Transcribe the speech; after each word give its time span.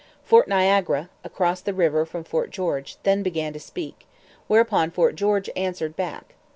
Fort 0.23 0.47
Niagara, 0.47 1.11
across 1.23 1.61
the 1.61 1.75
river 1.75 2.07
from 2.07 2.23
Fort 2.23 2.49
George, 2.49 2.97
then 3.03 3.21
began 3.21 3.53
to 3.53 3.59
speak; 3.59 4.07
whereupon 4.47 4.89
Fort 4.89 5.13
George 5.15 5.47
answered 5.55 5.95
back. 5.95 6.33